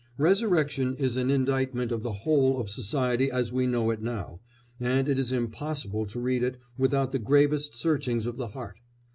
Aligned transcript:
Resurrection 0.17 0.95
is 0.95 1.15
an 1.15 1.29
indictment 1.29 1.91
of 1.91 2.01
the 2.01 2.11
whole 2.11 2.59
of 2.59 2.71
society 2.71 3.29
as 3.29 3.53
we 3.53 3.67
know 3.67 3.91
it 3.91 4.01
now, 4.01 4.39
and 4.79 5.07
it 5.07 5.19
is 5.19 5.31
impossible 5.31 6.07
to 6.07 6.19
read 6.19 6.41
it 6.41 6.57
without 6.75 7.11
the 7.11 7.19
gravest 7.19 7.75
searchings 7.75 8.25
of 8.25 8.35
the 8.35 8.47
heart. 8.47 8.79